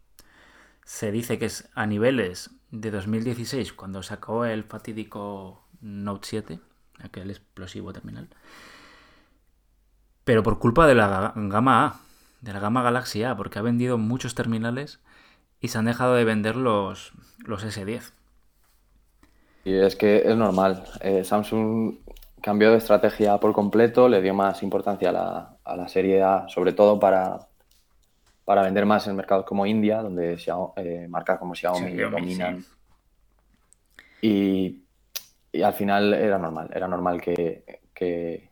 [0.83, 6.59] Se dice que es a niveles de 2016, cuando sacó el fatídico Note 7,
[6.99, 8.29] aquel explosivo terminal.
[10.23, 11.99] Pero por culpa de la gama A,
[12.41, 14.99] de la gama Galaxy A, porque ha vendido muchos terminales
[15.59, 18.11] y se han dejado de vender los, los S10.
[19.67, 20.81] Y es que es normal.
[21.01, 21.97] Eh, Samsung
[22.41, 26.97] cambió de estrategia por completo, le dio más importancia a la, serie A, sobre todo
[26.97, 27.49] para,
[28.45, 30.37] para vender más en mercados como India, donde
[30.77, 32.63] eh, marcas como Xiaomi dominan.
[34.21, 34.85] Y,
[35.61, 38.49] al final era normal, era normal que,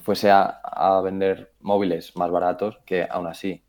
[0.00, 3.62] fuese a, vender móviles más baratos, que aún así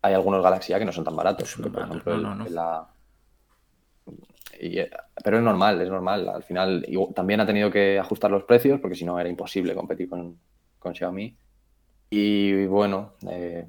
[0.00, 1.56] hay algunos Galaxy A que no son tan baratos.
[1.56, 2.16] por ejemplo,
[2.48, 2.86] la,
[4.62, 4.90] eh,
[5.24, 6.28] pero es normal, es normal.
[6.28, 10.08] Al final también ha tenido que ajustar los precios porque si no era imposible competir
[10.08, 10.38] con,
[10.94, 11.36] Xiaomi.
[12.10, 13.66] Y bueno, eh,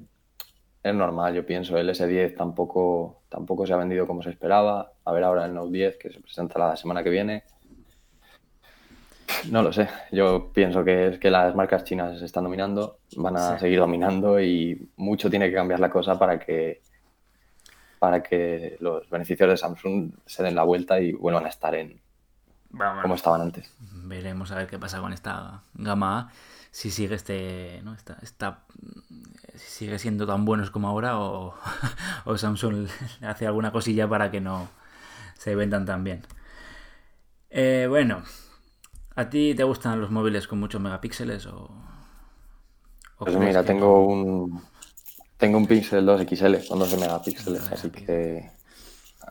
[0.82, 1.76] es normal, yo pienso.
[1.78, 4.92] El S10 tampoco, tampoco se ha vendido como se esperaba.
[5.04, 7.44] A ver ahora el Note 10 que se presenta la semana que viene.
[9.50, 9.88] No lo sé.
[10.10, 14.88] Yo pienso que es que las marcas chinas están dominando, van a seguir dominando y
[14.96, 16.82] mucho tiene que cambiar la cosa para que
[18.02, 22.00] para que los beneficios de Samsung se den la vuelta y vuelvan a estar en
[23.00, 23.72] como estaban antes.
[23.78, 26.28] Veremos a ver qué pasa con esta gama A,
[26.72, 27.96] si sigue este, ¿no?
[29.54, 31.54] sigue siendo tan buenos como ahora o,
[32.36, 32.88] Samsung
[33.22, 34.66] hace alguna cosilla para que no
[35.38, 36.22] se vendan tan bien.
[37.50, 38.24] Eh, bueno,
[39.14, 41.70] ¿a ti te gustan los móviles con muchos megapíxeles o,
[43.16, 44.60] pues mira, tengo un,
[45.42, 48.48] tengo un Pixel 2 XL con 12 megapíxeles, así que,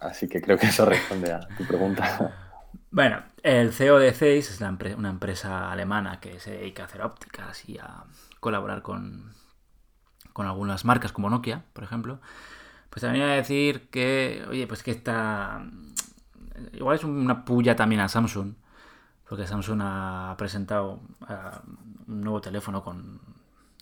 [0.01, 2.35] así que creo que eso responde a tu pregunta.
[2.91, 7.69] Bueno, el CEO de Zeiss es una empresa alemana que se dedica a hacer ópticas
[7.69, 8.03] y a
[8.41, 9.31] colaborar con,
[10.33, 12.19] con algunas marcas como Nokia, por ejemplo.
[12.89, 15.65] Pues también a decir que, oye, pues que está...
[16.73, 18.55] Igual es una puya también a Samsung,
[19.29, 21.33] porque Samsung ha presentado eh,
[22.07, 23.21] un nuevo teléfono con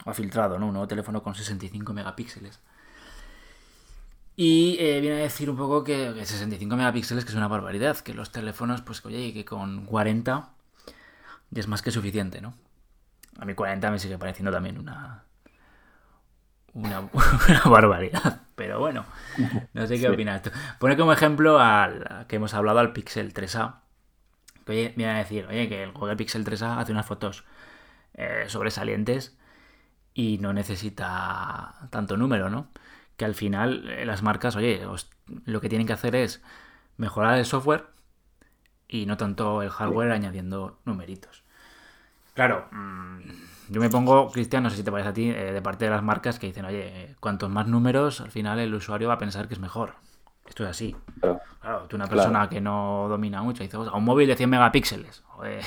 [0.05, 0.67] ha filtrado, ¿no?
[0.67, 2.59] Un nuevo teléfono con 65 megapíxeles.
[4.35, 8.13] Y eh, viene a decir un poco que, 65 megapíxeles que es una barbaridad, que
[8.13, 10.49] los teléfonos, pues oye, que con 40
[11.51, 12.53] ya es más que suficiente, ¿no?
[13.37, 15.23] A mí 40 me sigue pareciendo también una,
[16.73, 17.01] una,
[17.65, 19.05] barbaridad, pero bueno,
[19.73, 20.51] no sé qué opinas tú.
[20.79, 23.79] Pone como ejemplo al que hemos hablado al Pixel 3A,
[24.65, 27.43] que oye, viene a decir, oye, que el Google Pixel 3A hace unas fotos
[28.13, 29.37] eh, sobresalientes
[30.19, 32.67] y no necesita tanto número, ¿no?
[33.15, 34.81] Que al final eh, las marcas, oye,
[35.45, 36.43] lo que tienen que hacer es
[36.97, 37.85] mejorar el software
[38.89, 41.45] y no tanto el hardware añadiendo numeritos.
[42.33, 43.19] Claro, mm,
[43.69, 45.91] yo me pongo, Cristian, no sé si te parece a ti, eh, de parte de
[45.91, 49.47] las marcas que dicen, oye, cuantos más números, al final el usuario va a pensar
[49.47, 49.95] que es mejor.
[50.49, 50.97] Esto es así.
[51.21, 51.39] Claro.
[51.61, 55.23] Claro, tú una persona que no domina mucho, dice, a un móvil de 100 megapíxeles.
[55.27, 55.63] Joder,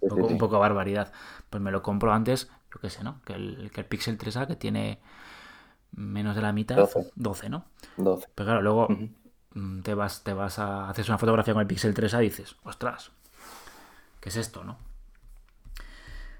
[0.00, 1.12] un, poco, un poco barbaridad.
[1.50, 3.20] Pues me lo compro antes, yo qué sé, ¿no?
[3.24, 5.00] Que el, que el Pixel 3A que tiene
[5.96, 7.10] menos de la mitad, 12.
[7.16, 7.64] 12, ¿no?
[7.96, 8.28] 12.
[8.34, 8.88] Pero claro, luego
[9.54, 12.54] mm, te vas, te vas a hacer una fotografía con el Pixel 3A y dices,
[12.62, 13.10] ostras,
[14.20, 14.76] ¿qué es esto, no?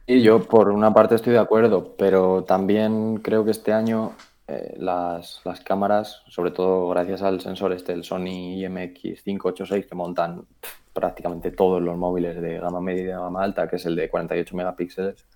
[0.06, 4.12] Y yo por una parte estoy de acuerdo, pero también creo que este año
[4.46, 10.46] eh, las, las cámaras, sobre todo gracias al sensor este, el Sony IMX586 que montan
[10.94, 14.08] prácticamente todos los móviles de gama media y de gama alta, que es el de
[14.08, 15.26] 48 megapíxeles,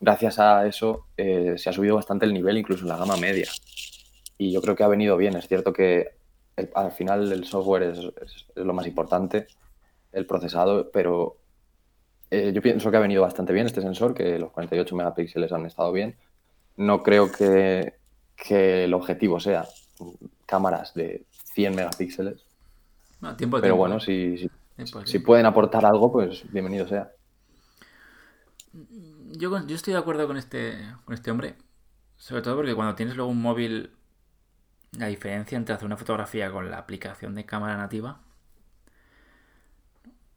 [0.00, 3.48] gracias a eso eh, se ha subido bastante el nivel incluso en la gama media.
[4.38, 5.36] Y yo creo que ha venido bien.
[5.36, 6.10] Es cierto que
[6.56, 9.46] el- al final el software es, es- es lo más importante,
[10.12, 11.36] el procesado, pero
[12.30, 15.64] eh, yo pienso que ha venido bastante bien este sensor, que los 48 megapíxeles han
[15.66, 16.16] estado bien.
[16.76, 17.94] No creo que,
[18.36, 19.66] que el objetivo sea
[20.44, 22.44] cámaras de 100 megapíxeles,
[23.20, 24.50] No, tiempo pero tiempo, bueno, si, si,
[25.04, 27.10] si pueden aportar algo, pues bienvenido sea.
[29.38, 31.56] Yo, yo estoy de acuerdo con este, con este hombre.
[32.16, 33.92] Sobre todo porque cuando tienes luego un móvil,
[34.98, 38.20] la diferencia entre hacer una fotografía con la aplicación de cámara nativa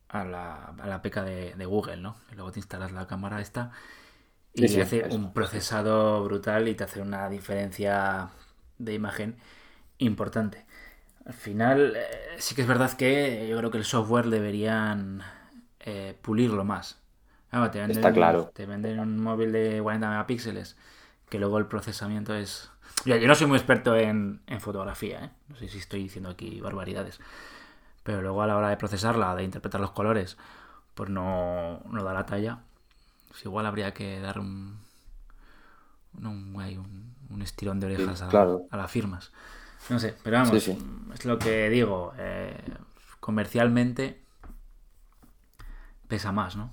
[0.10, 2.16] a la, a la APK de, de Google, ¿no?
[2.32, 3.72] Y luego te instalas la cámara esta
[4.54, 5.08] y Sí, sí, hace eso.
[5.10, 8.32] un procesado brutal y te hace una diferencia
[8.80, 9.38] de imagen
[10.00, 10.66] importante.
[11.26, 15.24] Al final, eh, sí que es verdad que yo creo que el software deberían
[15.82, 16.99] eh, pulirlo más.
[17.50, 18.52] Claro, te venden, Está claro.
[18.54, 20.78] Te venden un móvil de 40 megapíxeles
[21.30, 22.72] que luego el procesamiento es...
[23.06, 25.32] Yo, yo no soy muy experto en, en fotografía, ¿eh?
[25.48, 27.20] No sé si estoy diciendo aquí barbaridades.
[28.04, 30.38] Pero luego a la hora de procesarla, de interpretar los colores,
[30.96, 32.60] pues no, no da la talla.
[33.30, 34.80] Pues igual habría que dar un,
[36.18, 38.66] un, un- un estirón de orejas Sí, a, claro.
[38.70, 39.32] a las firmas.
[39.90, 40.78] No sé, pero vamos, Sí, sí.
[41.14, 42.14] es lo que digo.
[42.18, 42.58] eh,
[43.20, 44.24] comercialmente
[46.08, 46.72] pesa más, ¿no?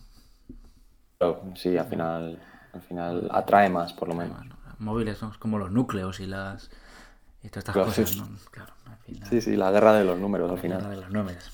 [1.19, 2.41] Pero sí, al final,
[2.73, 4.37] al final atrae más, por lo menos.
[4.39, 4.75] Además, ¿no?
[4.79, 6.71] Móviles son como los núcleos y las
[7.43, 8.21] y todas estas Claro, cosas, sí.
[8.21, 8.29] ¿no?
[8.51, 9.29] Claro, al final.
[9.31, 10.91] Sí, sí, la guerra de los números al La guerra final.
[10.91, 11.51] de los números.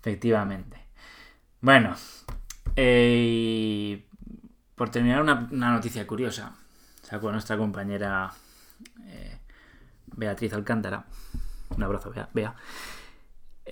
[0.00, 0.78] Efectivamente.
[1.60, 1.94] Bueno,
[2.76, 4.06] eh,
[4.74, 6.52] por terminar, una, una noticia curiosa.
[7.02, 8.32] Sacó nuestra compañera
[9.04, 9.38] eh,
[10.06, 11.04] Beatriz Alcántara.
[11.76, 12.28] Un abrazo, Bea.
[12.32, 12.54] Bea.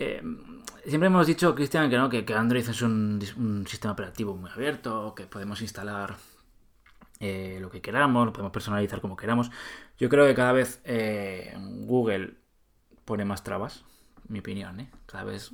[0.00, 0.22] Eh,
[0.86, 3.20] siempre hemos dicho, Cristian, que no, que, que Android es un,
[3.68, 6.16] sistema operativo muy abierto, que podemos instalar
[7.18, 9.50] eh, lo que queramos, lo podemos personalizar como queramos.
[9.98, 12.34] Yo creo que cada vez eh, Google
[13.04, 13.84] pone más trabas,
[14.28, 14.88] mi opinión, ¿eh?
[15.06, 15.50] Cada vez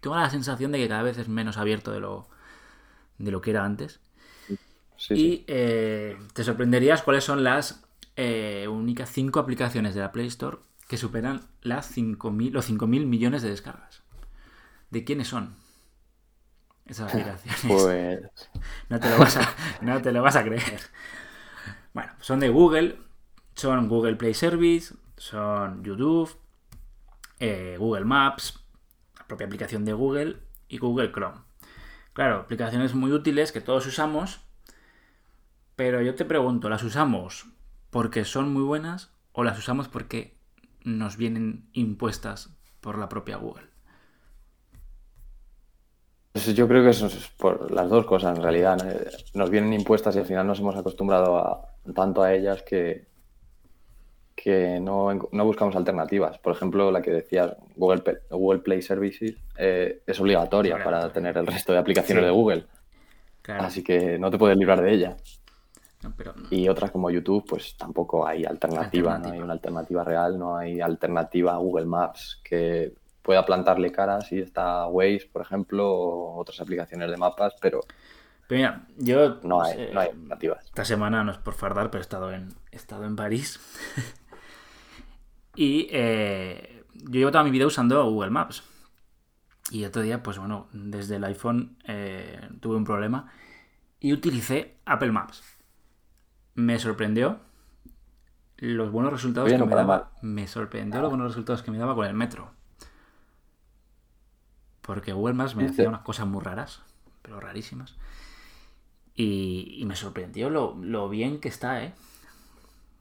[0.00, 2.26] tengo la sensación de que cada vez es menos abierto de lo
[3.18, 4.00] de lo que era antes.
[4.96, 5.44] Sí, y sí.
[5.46, 7.84] te sorprenderías cuáles son las
[8.68, 13.50] únicas cinco aplicaciones de la Play Store que superan las 5.000 los 5.000 millones de
[13.50, 14.02] descargas.
[14.90, 15.56] ¿De quiénes son?
[16.86, 17.60] Esas aplicaciones.
[17.66, 18.20] Pues
[18.88, 20.80] No te lo vas a, no te lo vas a creer.
[21.92, 22.98] Bueno, son de Google,
[23.54, 26.36] son Google Play Service, son YouTube,
[27.38, 28.64] eh, Google Maps,
[29.18, 31.38] la propia aplicación de Google y Google Chrome.
[32.12, 34.40] Claro, aplicaciones muy útiles que todos usamos,
[35.76, 37.46] pero yo te pregunto, ¿las usamos
[37.90, 40.33] porque son muy buenas o las usamos porque
[40.84, 43.66] nos vienen impuestas por la propia Google?
[46.32, 48.76] Pues yo creo que eso es por las dos cosas en realidad.
[48.82, 48.90] ¿no?
[49.34, 53.06] Nos vienen impuestas y al final nos hemos acostumbrado a, tanto a ellas que,
[54.34, 56.38] que no, no buscamos alternativas.
[56.38, 61.72] Por ejemplo, la que decías, Google, Play Services, eh, es obligatoria para tener el resto
[61.72, 62.26] de aplicaciones Sí.
[62.26, 62.66] de Google.
[63.42, 65.16] Claro, Así que no te puedes librar de ella.
[66.16, 70.56] Pero Y otras como YouTube, pues tampoco hay alternativa, no hay una alternativa real, no
[70.56, 76.38] hay alternativa a Google Maps que pueda plantarle cara si está Waze, por ejemplo, o
[76.38, 77.80] otras aplicaciones de mapas, pero
[78.46, 80.64] Pero mira, yo no hay, eh, no hay alternativas.
[80.64, 83.58] esta semana no es por fardar, pero he estado en, he estado en París.
[85.56, 88.62] y eh, yo llevo toda mi vida usando Google Maps.
[89.70, 93.32] Y otro día, pues bueno, desde el iPhone eh, tuve un problema
[93.98, 95.42] y utilicé Apple Maps.
[96.54, 97.38] Me sorprendió
[98.58, 99.84] los buenos resultados que me daba.
[99.84, 100.04] mal.
[100.22, 102.50] Me sorprendió los buenos resultados que me daba con el metro.
[104.82, 106.82] Porque Google Maps me hacía unas cosas muy raras,
[107.22, 107.96] pero rarísimas.
[109.14, 111.94] Y, y me sorprendió lo, lo bien que está, ¿eh?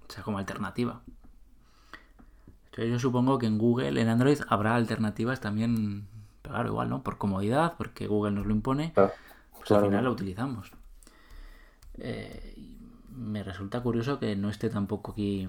[0.08, 1.02] O sea, como alternativa.
[2.66, 6.08] Entonces yo supongo que en Google, en Android, habrá alternativas también,
[6.42, 7.04] pero claro, igual, ¿no?
[7.04, 9.12] Por comodidad, porque Google nos lo impone, pues
[9.66, 10.72] claro, al final lo utilizamos.
[11.96, 12.56] Eh,
[13.16, 15.48] me resulta curioso que no esté tampoco aquí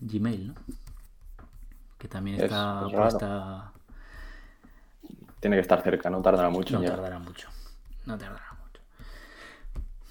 [0.00, 0.54] Gmail, ¿no?
[1.98, 3.72] Que también está puesta.
[5.40, 6.78] Tiene que estar cerca, no tardará mucho.
[6.78, 7.48] No tardará mucho.
[8.06, 8.82] No tardará mucho.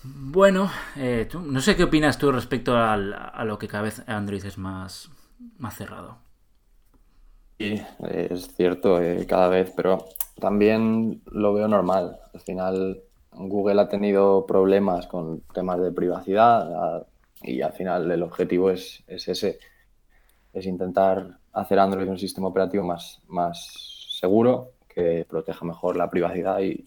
[0.04, 4.58] Bueno, eh, no sé qué opinas tú respecto a lo que cada vez Android es
[4.58, 5.10] más,
[5.58, 6.18] más cerrado.
[7.60, 10.06] Sí, es cierto, eh, cada vez, pero
[10.40, 12.18] también lo veo normal.
[12.34, 13.02] Al final,
[13.48, 17.08] Google ha tenido problemas con temas de privacidad
[17.42, 19.60] y al final el objetivo es, ese,
[20.52, 26.60] es intentar hacer Android un sistema operativo más, más seguro, que proteja mejor la privacidad
[26.60, 26.84] y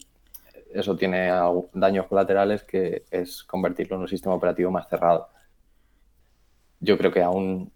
[0.71, 1.31] eso tiene
[1.73, 5.29] daños colaterales que es convertirlo en un sistema operativo más cerrado.
[6.79, 7.71] Yo creo que aún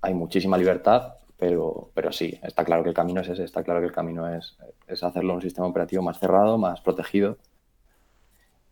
[0.00, 3.80] hay muchísima libertad, pero, pero sí, está claro que el camino es ese, está claro
[3.80, 4.56] que el camino es,
[4.86, 7.36] es hacerlo un sistema operativo más cerrado, más protegido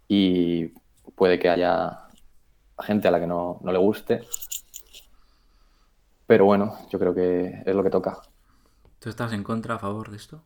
[0.09, 0.69] y
[1.15, 2.09] puede que haya
[2.81, 4.23] gente a la que no, le guste,
[6.27, 8.19] pero bueno, yo creo que es lo que toca.
[8.99, 10.43] ¿Tú estás en contra, a favor de esto?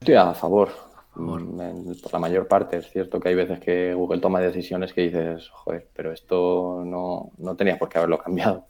[0.00, 0.70] Estoy a favor.
[1.14, 5.02] Mm, por la mayor parte es cierto que hay veces que Google toma decisiones que
[5.02, 8.66] dices, joder, pero esto no, no tenías por qué haberlo cambiado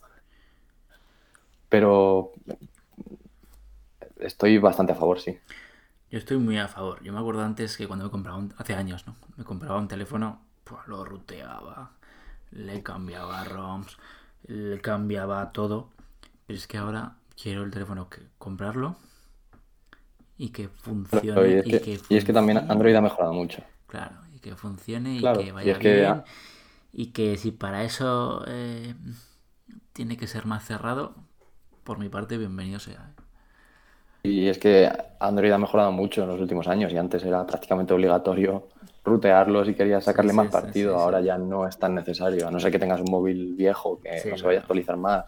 [1.72, 2.32] pero
[4.20, 5.38] estoy bastante a favor, sí.
[6.12, 7.02] Yo estoy muy a favor.
[7.02, 9.16] Yo me acuerdo antes que cuando me compraba, un, hace años, ¿no?
[9.38, 11.92] Me compraba un teléfono, pues lo ruteaba,
[12.50, 13.96] le cambiaba ROMs,
[14.46, 15.88] le cambiaba todo.
[16.46, 18.96] Pero es que ahora quiero el teléfono que comprarlo
[20.36, 21.62] y que funcione.
[21.64, 21.76] y,
[22.14, 23.62] es que, también Android ha mejorado mucho.
[23.86, 26.24] Claro, y que funcione y que vaya bien.
[26.92, 28.94] Y que si para eso eh,
[29.94, 31.14] tiene que ser más cerrado,
[31.84, 33.14] por mi parte, bienvenido sea.
[34.24, 37.92] Y es que Android ha mejorado mucho en los últimos años y antes era prácticamente
[37.92, 38.68] obligatorio
[39.04, 40.96] rutearlo si querías sacarle más partido.
[40.96, 44.30] Ahora ya no es tan necesario, a no ser que tengas un móvil viejo que
[44.30, 45.24] no se vaya a actualizar más.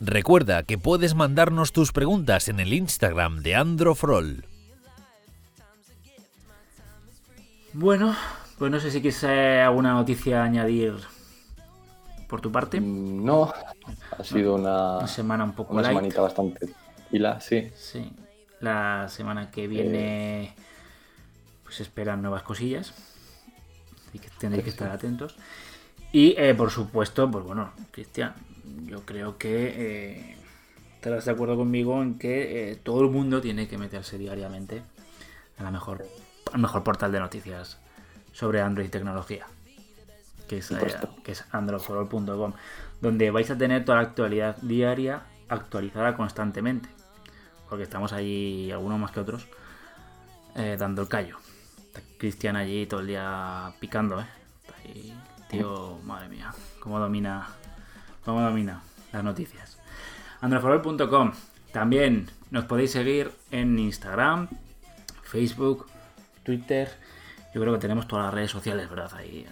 [0.00, 4.44] Recuerda que puedes mandarnos tus preguntas en el Instagram de Androfrol.
[7.72, 8.14] Bueno,
[8.64, 10.94] pues no sé si quieres alguna noticia añadir
[12.26, 12.80] por tu parte.
[12.80, 13.52] Mm, no,
[14.18, 17.70] ha sido una, semana un poco una semanita bastante tranquila, sí.
[17.76, 18.10] Sí,
[18.60, 20.54] la semana que viene eh.
[21.62, 22.94] pues esperan nuevas cosillas,
[24.08, 25.36] así que tendréis que estar atentos.
[26.10, 28.32] Y eh, por supuesto, pues bueno, Cristian,
[28.86, 30.36] yo creo que eh,
[30.94, 34.82] estarás de acuerdo conmigo en que todo el mundo tiene que meterse diariamente
[35.58, 36.06] a la mejor
[36.54, 37.83] el mejor portal de noticias
[38.34, 39.46] sobre Android y tecnología,
[40.48, 40.76] que es, eh,
[41.22, 42.52] que es androidforall.com,
[43.00, 46.88] donde vais a tener toda la actualidad diaria actualizada constantemente,
[47.70, 49.46] porque estamos allí, algunos más que otros,
[50.56, 51.38] eh, dando el callo.
[52.18, 54.26] Cristian allí todo el día picando, ¿eh?
[55.48, 57.48] tío, madre mía, cómo domina,
[58.24, 59.78] cómo domina las noticias.
[60.40, 61.32] androidforall.com.
[61.72, 64.48] También nos podéis seguir en Instagram,
[65.22, 65.86] Facebook,
[66.42, 66.88] Twitter.
[67.54, 69.12] Yo creo que tenemos todas las redes sociales, ¿verdad?
[69.14, 69.46] Ahí.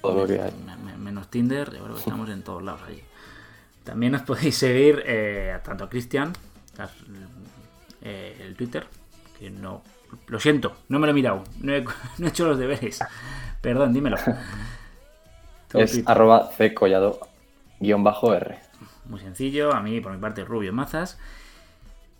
[0.00, 0.52] Todo lo que hay.
[0.98, 3.02] Menos Tinder, yo creo que estamos en todos lados allí.
[3.84, 6.32] También os podéis seguir eh, tanto a Cristian,
[8.00, 8.86] eh, el Twitter,
[9.38, 9.82] que no.
[10.26, 11.84] Lo siento, no me lo he mirado, no he,
[12.26, 12.98] hecho los deberes.
[13.60, 14.16] Perdón, dímelo.
[15.74, 17.20] es arroba ccollado
[17.78, 18.58] guion bajo R.
[19.06, 21.18] Muy sencillo, a mí por mi parte Rubio Mazas.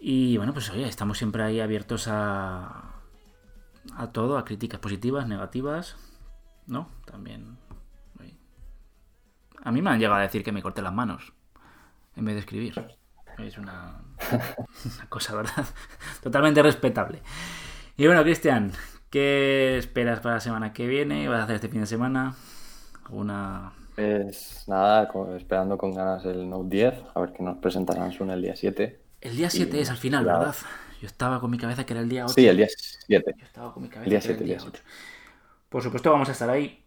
[0.01, 2.91] Y bueno, pues oye, estamos siempre ahí abiertos a,
[3.97, 5.97] a todo, a críticas positivas, negativas,
[6.66, 6.88] ¿no?
[7.05, 7.59] También.
[9.64, 11.33] A mí me han llegado a decir que me corte las manos
[12.16, 12.75] en vez de escribir.
[13.38, 14.01] Es una,
[15.09, 15.64] cosa, ¿verdad?
[16.23, 17.23] Totalmente respetable.
[17.97, 18.73] Y bueno, Cristian,
[19.09, 21.29] ¿qué esperas para la semana que viene?
[21.29, 22.35] ¿Vas a hacer este fin de semana?
[23.05, 28.31] ¿Alguna pues nada, esperando con ganas el Note 10, a ver qué nos presenta Samsung
[28.31, 29.00] el día 7.
[29.21, 30.54] El día 7 es al final, ¿verdad?
[31.03, 32.35] Yo estaba con mi cabeza que era el día 8.
[32.35, 33.35] Sí, el día 7.
[33.37, 34.83] Yo estaba con mi cabeza el día que 7, era el día 8.
[35.69, 36.81] Por supuesto, vamos a estar ahí.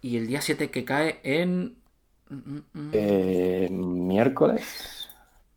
[0.00, 1.76] Y el día 7 que cae en.
[2.28, 2.90] Mm, mm, mm.
[2.92, 5.08] Eh, miércoles.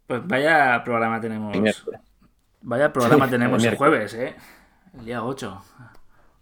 [0.05, 1.57] Pues vaya programa tenemos.
[2.61, 4.35] Vaya programa tenemos el, jueves, ¿eh?
[4.99, 5.61] El día 8.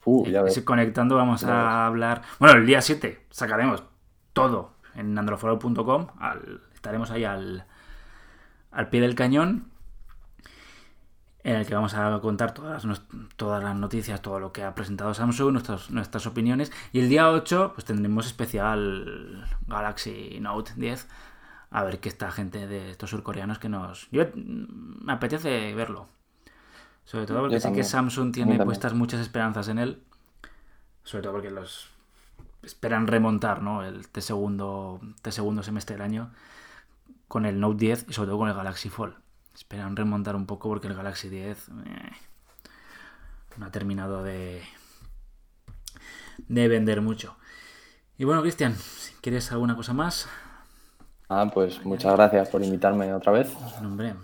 [0.03, 0.59] Uh, ya ves.
[0.59, 2.23] Conectando vamos a hablar.
[2.37, 3.81] Bueno, el día 7 sacaremos
[4.33, 6.07] todo en androforo.com.
[6.73, 7.65] Estaremos ahí al,
[8.71, 9.71] al pie del cañón
[11.43, 12.85] en el que vamos a contar todas,
[13.35, 16.71] todas las noticias, todo lo que ha presentado Samsung, nuestras, nuestras opiniones.
[16.93, 21.07] Y el día 8 pues tendremos especial Galaxy Note 10
[21.71, 24.07] a ver qué esta gente de estos surcoreanos que nos...
[24.11, 26.07] Yo me apetece verlo.
[27.03, 30.03] Sobre todo porque sé que Samsung tiene puestas muchas esperanzas en él.
[31.03, 31.89] Sobre todo porque los
[32.61, 33.83] esperan remontar, ¿no?
[33.83, 36.31] El T segundo, T segundo semestre del año
[37.27, 39.15] con el Note 10 y sobre todo con el Galaxy Fold.
[39.53, 41.71] Esperan remontar un poco porque el Galaxy 10 eh,
[43.57, 44.61] no ha terminado de,
[46.47, 47.35] de vender mucho.
[48.17, 50.27] Y bueno, Cristian, si quieres alguna cosa más.
[51.29, 53.55] Ah, pues muchas gracias por invitarme otra vez.
[53.79, 54.15] Hombre,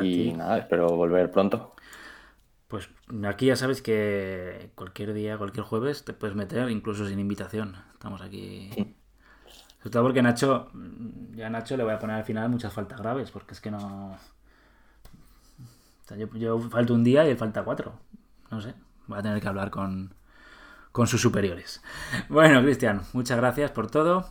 [0.00, 1.74] y nada, espero volver pronto.
[2.68, 2.88] Pues
[3.24, 7.76] aquí ya sabes que cualquier día, cualquier jueves te puedes meter, incluso sin invitación.
[7.92, 8.70] Estamos aquí.
[9.78, 10.70] Sobre todo porque Nacho,
[11.32, 13.70] ya a Nacho le voy a poner al final muchas faltas graves, porque es que
[13.70, 14.16] no.
[16.34, 17.94] Yo, falto un día y él falta cuatro.
[18.50, 18.74] No sé,
[19.06, 20.14] voy a tener que hablar con,
[20.92, 21.82] con sus superiores.
[22.28, 24.30] Bueno, Cristian, muchas gracias por todo.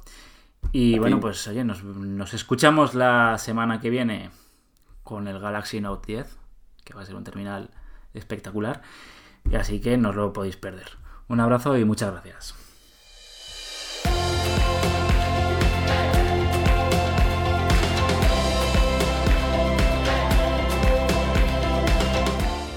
[0.72, 4.30] Y bueno, pues oye, nos, nos escuchamos la semana que viene
[5.03, 6.38] con el Galaxy Note 10,
[6.86, 7.72] que va a ser un terminal
[8.13, 8.82] espectacular.
[9.49, 10.88] Y así que no lo podéis perder.
[11.28, 12.61] Un abrazo y muchas gracias.